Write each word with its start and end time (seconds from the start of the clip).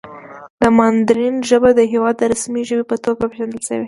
د 0.61 0.63
ماندارین 0.77 1.35
ژبه 1.49 1.69
د 1.75 1.81
هېواد 1.93 2.15
د 2.19 2.23
رسمي 2.33 2.63
ژبې 2.69 2.85
په 2.91 2.95
توګه 3.05 3.23
پېژندل 3.31 3.59
شوې 3.67 3.77
ده. 3.77 3.79